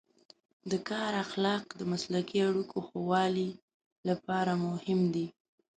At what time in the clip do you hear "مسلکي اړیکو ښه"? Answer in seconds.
1.91-2.97